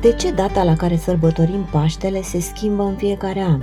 De 0.00 0.12
ce 0.12 0.30
data 0.30 0.62
la 0.64 0.76
care 0.76 0.96
sărbătorim 0.96 1.66
Paștele 1.70 2.22
se 2.22 2.40
schimbă 2.40 2.82
în 2.82 2.96
fiecare 2.96 3.40
an? 3.40 3.62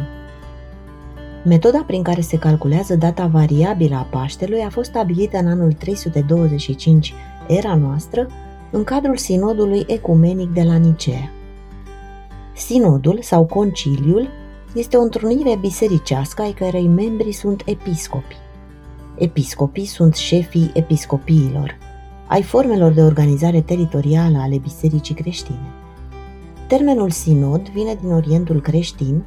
Metoda 1.43 1.83
prin 1.87 2.03
care 2.03 2.21
se 2.21 2.37
calculează 2.37 2.95
data 2.95 3.25
variabilă 3.25 3.95
a 3.95 4.07
Paștelui 4.11 4.61
a 4.61 4.69
fost 4.69 4.89
stabilită 4.89 5.37
în 5.37 5.47
anul 5.47 5.73
325 5.73 7.13
era 7.47 7.75
noastră 7.75 8.27
în 8.71 8.83
cadrul 8.83 9.17
Sinodului 9.17 9.83
Ecumenic 9.87 10.49
de 10.49 10.63
la 10.63 10.75
Nicea. 10.75 11.31
Sinodul 12.55 13.19
sau 13.21 13.45
conciliul 13.45 14.29
este 14.73 14.97
o 14.97 15.01
întrunire 15.01 15.57
bisericească 15.59 16.41
ai 16.41 16.51
cărei 16.51 16.87
membri 16.87 17.31
sunt 17.31 17.61
episcopi. 17.65 18.37
Episcopii 19.17 19.85
sunt 19.85 20.15
șefii 20.15 20.71
episcopiilor, 20.73 21.77
ai 22.27 22.41
formelor 22.43 22.91
de 22.91 23.01
organizare 23.01 23.61
teritorială 23.61 24.37
ale 24.37 24.57
bisericii 24.57 25.15
creștine. 25.15 25.83
Termenul 26.67 27.09
sinod 27.09 27.69
vine 27.69 27.97
din 28.01 28.11
Orientul 28.11 28.61
creștin 28.61 29.23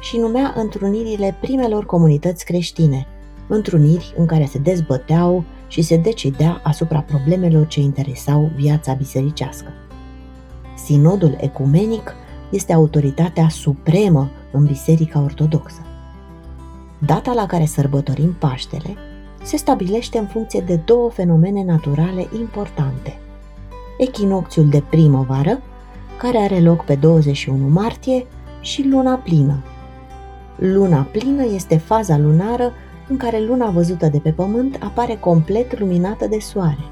și 0.00 0.16
numea 0.16 0.52
întrunirile 0.56 1.36
primelor 1.40 1.86
comunități 1.86 2.44
creștine, 2.44 3.06
întruniri 3.48 4.14
în 4.16 4.26
care 4.26 4.44
se 4.44 4.58
dezbăteau 4.58 5.44
și 5.68 5.82
se 5.82 5.96
decidea 5.96 6.60
asupra 6.64 7.00
problemelor 7.00 7.66
ce 7.66 7.80
interesau 7.80 8.50
viața 8.56 8.92
bisericească. 8.92 9.68
Sinodul 10.84 11.36
ecumenic 11.40 12.14
este 12.50 12.72
autoritatea 12.72 13.48
supremă 13.48 14.30
în 14.52 14.64
Biserica 14.64 15.20
Ortodoxă. 15.20 15.80
Data 16.98 17.32
la 17.32 17.46
care 17.46 17.64
sărbătorim 17.64 18.32
Paștele 18.38 18.96
se 19.42 19.56
stabilește 19.56 20.18
în 20.18 20.26
funcție 20.26 20.60
de 20.60 20.76
două 20.76 21.10
fenomene 21.10 21.64
naturale 21.64 22.28
importante. 22.38 23.18
Echinocțiul 23.98 24.68
de 24.68 24.82
primăvară, 24.90 25.62
care 26.22 26.38
are 26.38 26.60
loc 26.60 26.84
pe 26.84 26.94
21 26.94 27.68
martie, 27.68 28.26
și 28.60 28.88
luna 28.88 29.14
plină. 29.14 29.62
Luna 30.56 31.02
plină 31.12 31.44
este 31.44 31.76
faza 31.76 32.18
lunară 32.18 32.72
în 33.08 33.16
care 33.16 33.40
luna 33.40 33.70
văzută 33.70 34.06
de 34.06 34.18
pe 34.18 34.30
pământ 34.30 34.78
apare 34.82 35.16
complet 35.16 35.78
luminată 35.78 36.26
de 36.26 36.38
soare. 36.38 36.84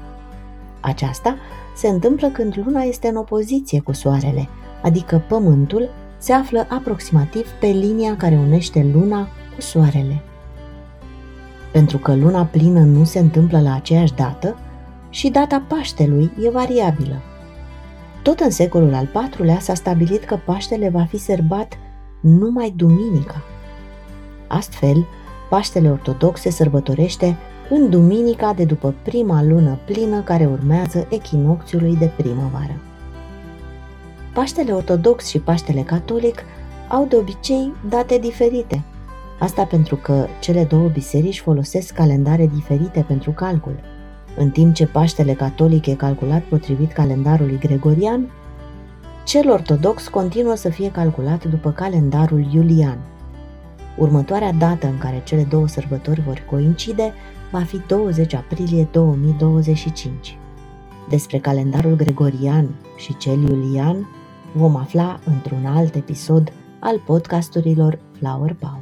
Aceasta 0.79 1.35
se 1.75 1.87
întâmplă 1.87 2.27
când 2.27 2.61
luna 2.65 2.81
este 2.81 3.07
în 3.07 3.15
opoziție 3.15 3.79
cu 3.79 3.91
soarele, 3.91 4.47
adică 4.81 5.23
pământul 5.27 5.89
se 6.17 6.33
află 6.33 6.67
aproximativ 6.69 7.47
pe 7.59 7.67
linia 7.67 8.17
care 8.17 8.35
unește 8.35 8.89
luna 8.93 9.27
cu 9.55 9.61
soarele. 9.61 10.21
Pentru 11.71 11.97
că 11.97 12.15
luna 12.15 12.45
plină 12.45 12.79
nu 12.79 13.03
se 13.03 13.19
întâmplă 13.19 13.61
la 13.61 13.75
aceeași 13.75 14.13
dată, 14.13 14.57
și 15.09 15.29
data 15.29 15.63
Paștelui 15.67 16.31
e 16.41 16.49
variabilă. 16.49 17.21
Tot 18.21 18.39
în 18.39 18.49
secolul 18.49 18.93
al 18.93 19.09
IV-lea 19.13 19.59
s-a 19.59 19.73
stabilit 19.73 20.23
că 20.23 20.39
Paștele 20.45 20.89
va 20.89 21.03
fi 21.03 21.17
serbat 21.17 21.77
numai 22.19 22.73
duminica. 22.75 23.43
Astfel, 24.47 25.07
Paștele 25.49 25.91
Ortodox 25.91 26.41
se 26.41 26.49
sărbătorește 26.49 27.37
în 27.69 27.89
duminica 27.89 28.53
de 28.53 28.65
după 28.65 28.95
prima 29.03 29.43
lună 29.43 29.79
plină 29.85 30.21
care 30.21 30.45
urmează 30.45 31.07
echinocțiului 31.09 31.95
de 31.95 32.11
primăvară. 32.17 32.81
Paștele 34.33 34.71
Ortodox 34.71 35.25
și 35.27 35.39
Paștele 35.39 35.81
Catolic 35.81 36.43
au 36.87 37.05
de 37.05 37.15
obicei 37.15 37.73
date 37.89 38.17
diferite. 38.17 38.83
Asta 39.39 39.63
pentru 39.63 39.95
că 39.95 40.27
cele 40.39 40.63
două 40.63 40.87
biserici 40.87 41.39
folosesc 41.39 41.93
calendare 41.93 42.47
diferite 42.47 43.05
pentru 43.07 43.31
calcul. 43.31 43.79
În 44.35 44.49
timp 44.49 44.73
ce 44.73 44.85
Paștele 44.85 45.33
Catolic 45.33 45.85
e 45.85 45.95
calculat 45.95 46.41
potrivit 46.41 46.91
calendarului 46.91 47.59
gregorian, 47.59 48.31
cel 49.25 49.49
ortodox 49.49 50.07
continuă 50.07 50.55
să 50.55 50.69
fie 50.69 50.91
calculat 50.91 51.45
după 51.45 51.71
calendarul 51.71 52.47
iulian. 52.53 52.97
Următoarea 53.97 54.51
dată 54.51 54.87
în 54.87 54.97
care 54.97 55.21
cele 55.23 55.43
două 55.43 55.67
sărbători 55.67 56.21
vor 56.21 56.45
coincide 56.49 57.13
va 57.51 57.59
fi 57.59 57.81
20 57.87 58.33
aprilie 58.33 58.87
2025. 58.91 60.37
Despre 61.09 61.37
calendarul 61.37 61.95
gregorian 61.95 62.75
și 62.97 63.17
cel 63.17 63.41
iulian 63.41 64.07
vom 64.53 64.75
afla 64.75 65.19
într-un 65.25 65.65
alt 65.65 65.95
episod 65.95 66.53
al 66.79 67.01
podcasturilor 67.05 67.99
Flower 68.11 68.55
Power. 68.59 68.80